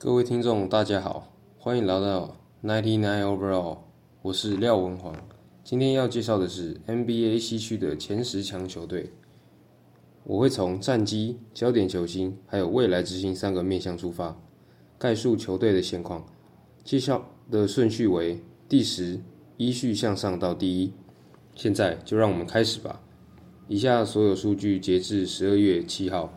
[0.00, 1.26] 各位听众，大家好，
[1.58, 3.78] 欢迎来到 Ninety Nine Overall，
[4.22, 5.12] 我是廖文煌。
[5.64, 9.10] 今天要介绍的是 NBA 西区的前十强球队。
[10.22, 14.40] 我会从战绩、焦点球星还有未来之星三个面向出发，
[15.00, 16.24] 概述球队的现况。
[16.84, 19.20] 介绍的顺序为第十，
[19.56, 20.92] 依序向上到第一。
[21.56, 23.00] 现在就让我们开始吧。
[23.66, 26.32] 以下所有数据截至十二月七号。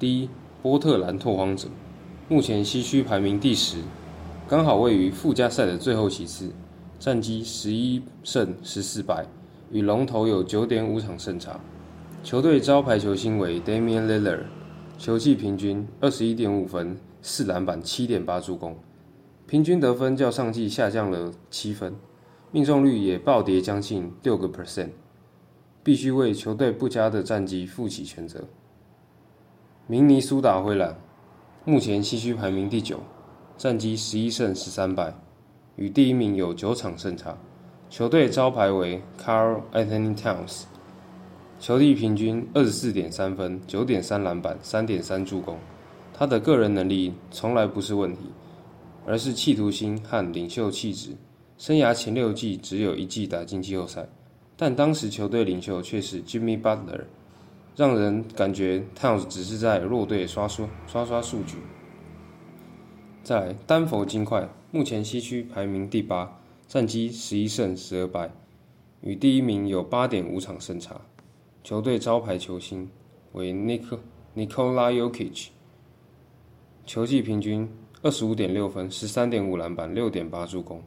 [0.00, 0.28] 第一。
[0.62, 1.66] 波特兰拓荒者
[2.28, 3.78] 目前西区排名第十，
[4.48, 6.52] 刚好位于附加赛的最后其次，
[7.00, 9.26] 战绩十一胜十四败，
[9.72, 11.58] 与龙头有九点五场胜差。
[12.22, 14.44] 球队招牌球星为 Damian Lillard，
[14.96, 18.76] 球技平均二十一点五分、四篮板、七点八助攻，
[19.48, 21.96] 平均得分较上季下降了七分，
[22.52, 24.90] 命中率也暴跌将近六个 percent，
[25.82, 28.44] 必须为球队不佳的战绩负起全责。
[29.88, 30.96] 明尼苏达灰狼
[31.64, 33.00] 目前西区排名第九，
[33.58, 35.12] 战绩十一胜十三败，
[35.74, 37.36] 与第一名有九场胜差。
[37.90, 40.62] 球队招牌为 Carl Anthony Towns，
[41.58, 45.58] 球队平均二十四点三分、九点三篮板、三点三助攻。
[46.14, 48.20] 他的个人能力从来不是问题，
[49.04, 51.10] 而是企图心和领袖气质。
[51.58, 54.06] 生涯前六季只有一季打进季后赛，
[54.56, 57.02] 但当时球队领袖却是 Jimmy Butler。
[57.74, 61.56] 让人感觉 Towns 只是在弱队刷刷刷刷数据。
[63.22, 68.30] 在丹佛金块目前西区排名第八，战绩十一胜十二败，
[69.00, 71.00] 与第一名有八点五场胜差。
[71.64, 72.90] 球队招牌球星
[73.32, 73.98] 为 Nik
[74.36, 75.50] Nikola y o k i c
[76.84, 77.70] 球技平均
[78.02, 80.82] 二十五点六分、十三点五篮板、六点八助攻。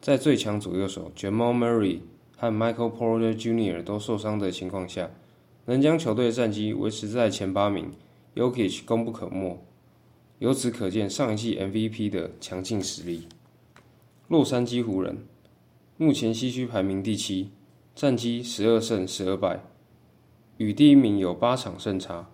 [0.00, 2.00] 在最强左右手 Jamal Murray
[2.36, 3.82] 和 Michael Porter Jr.
[3.82, 5.10] 都受伤的情况下。
[5.66, 7.92] 能将球队战绩维持在前八名
[8.34, 9.62] ，Yokich 功不可没。
[10.38, 13.28] 由此可见，上一季 MVP 的强劲实力。
[14.28, 15.26] 洛杉矶湖人
[15.96, 17.50] 目前西区排名第七，
[17.94, 19.60] 战绩十二胜十二败，
[20.56, 22.30] 与第一名有八场胜差。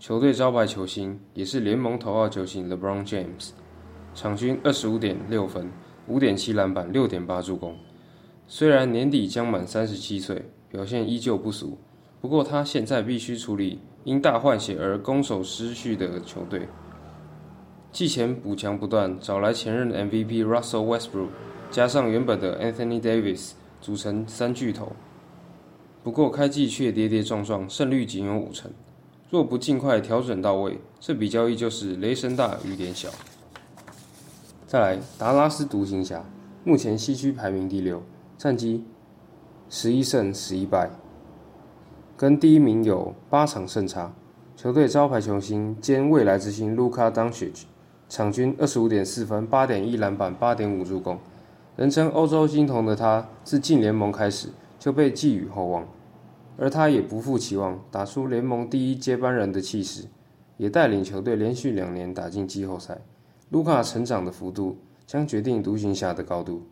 [0.00, 3.50] 球队招牌球星也是联盟头号球星 LeBron James，
[4.14, 5.70] 场均二十五点六分、
[6.08, 7.76] 五点七篮板、六点八助攻。
[8.48, 11.78] 虽然年底将满三十七岁，表现依旧不俗。
[12.24, 16.66] 不过他现在必须处理因大换血而攻守失序的球队，
[17.92, 21.28] 季前补强不断，找来前任 MVP Russell Westbrook，
[21.70, 24.92] 加上原本的 Anthony Davis，组成三巨头。
[26.02, 28.72] 不过开季却跌跌撞撞，胜率仅有五成。
[29.28, 33.10] 若不尽快调整到位，这笔交易就是雷声大雨点小。
[34.66, 36.24] 再来，达拉斯独行侠
[36.64, 38.02] 目前西区排名第六，
[38.38, 38.82] 战绩
[39.68, 40.90] 十一胜十一败。
[42.16, 44.14] 跟第一名有八场胜差，
[44.54, 47.64] 球队招牌球星兼未来之星 Luka Doncic，
[48.08, 51.18] 场均二十五点四分、八点一篮板、八点五助攻，
[51.76, 55.88] 人称欧洲金童的他，自进联盟开始就被寄予厚望，
[56.56, 60.06] 而他也不负期望，打出联盟第一接班人的气势，
[60.56, 62.98] 也带领球队连续两年打进季后赛。
[63.50, 66.62] 卢卡成长的幅度将决定独行侠的高度。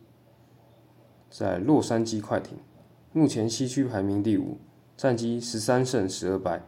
[1.28, 2.56] 在洛杉矶快艇，
[3.12, 4.58] 目前西区排名第五。
[4.96, 6.62] 战绩十三胜十二败，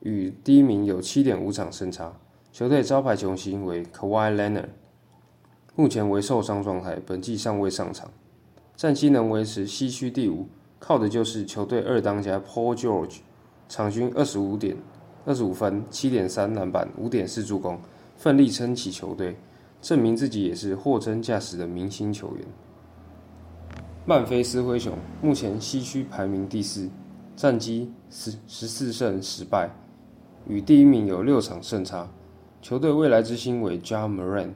[0.00, 2.12] 与第一名有七点五场胜差。
[2.52, 4.68] 球队招牌球星为 Kawhi Leonard，
[5.74, 8.10] 目前为受伤状态，本季尚未上场。
[8.76, 10.46] 战绩能维持西区第五，
[10.78, 13.18] 靠的就是球队二当家 Paul George，
[13.68, 14.76] 场均二十五点
[15.24, 17.78] 二十五分、七点三篮板、五点四助攻，
[18.16, 19.36] 奋力撑起球队，
[19.80, 22.44] 证明自己也是货真价实的明星球员。
[24.06, 26.88] 曼菲斯灰熊目前西区排名第四。
[27.40, 29.70] 战绩十十四胜十败，
[30.46, 32.06] 与第一名有六场胜差。
[32.60, 34.54] 球队未来之星为 j a m o r a n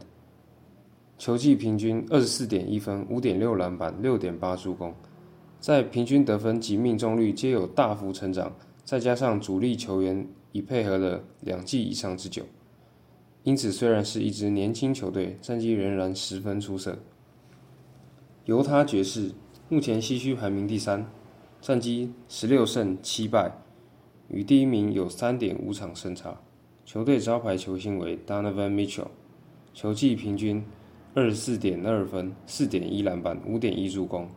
[1.17, 4.95] 球技平均二十四点一分、五点六篮板、六点八助攻，
[5.59, 8.55] 在平均得分及命中率皆有大幅成长。
[8.85, 12.43] 再加上主力球员已配合了两季以上之久，
[13.45, 16.99] 因此虽然是一支年轻球队，战绩仍然十分出色。
[18.45, 19.33] 犹他爵士
[19.71, 21.11] 目前西区排名第三。
[21.65, 23.51] 战绩十六胜七败，
[24.29, 26.39] 与第一名有三点五场胜差。
[26.85, 29.07] 球队招牌球星为 Donovan Mitchell，
[29.73, 30.63] 球技平均
[31.15, 34.29] 二十四点二分、四点一篮板、五点一助攻。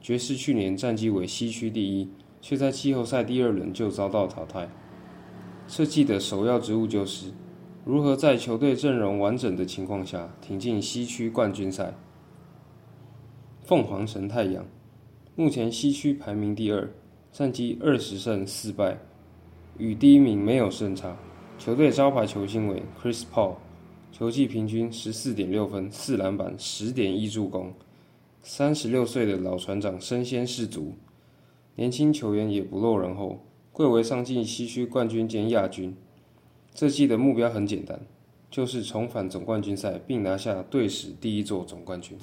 [0.00, 2.08] 爵士去年战绩为西区第一，
[2.40, 4.70] 却在季后赛第二轮就遭到淘汰。
[5.68, 7.34] 设计的首要职务就是
[7.84, 11.92] 如何在球队阵容完整的情况下挺进西区冠军赛。
[13.60, 14.64] 凤凰城太阳。
[15.36, 16.88] 目前西区排名第二，
[17.32, 18.96] 战绩二十胜四败，
[19.78, 21.16] 与第一名没有胜差。
[21.58, 23.56] 球队招牌球星为 Chris Paul，
[24.12, 27.74] 球季平均十四点六分、四篮板、十点一助攻。
[28.44, 30.94] 三十六岁的老船长身先士卒，
[31.74, 35.96] 年轻球员也不落人后，贵为上季西区冠军兼亚军。
[36.72, 38.00] 这季的目标很简单，
[38.52, 42.16] 就是重返总冠军赛，并拿下队史第一座总冠军。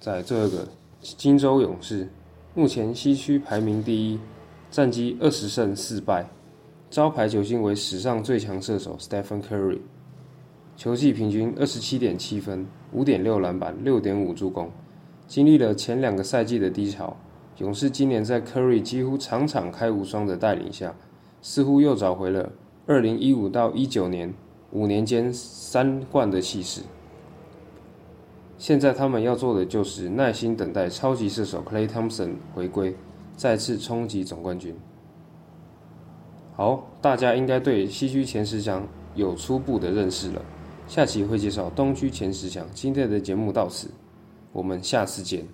[0.00, 0.68] 在这个
[1.00, 2.08] 金州勇士，
[2.54, 4.18] 目前西区排名第一，
[4.68, 6.28] 战绩二十胜四败，
[6.90, 9.78] 招牌球星为史上最强射手 Stephen Curry。
[10.76, 14.68] 球季平均二十七点七分、五点六篮板、六点五助攻。
[15.28, 17.16] 经历了前两个赛季的低潮，
[17.58, 20.92] 勇士今年在 Curry 几乎场场开无双的带领下，
[21.42, 22.50] 似乎又找回了
[22.86, 24.34] 二零一五到一九年
[24.72, 26.80] 五年间三冠的气势。
[28.58, 32.94] 现在他们要做的就是耐心等待超级射手 Clay Thompson 回归，
[33.36, 34.76] 再次冲击总冠军。
[36.56, 40.42] 好，大家应该对西区前十强有初步的认识了。
[40.88, 42.66] 下期会介绍东区前十强。
[42.74, 43.88] 今天的节目到此，
[44.52, 45.46] 我们下次见。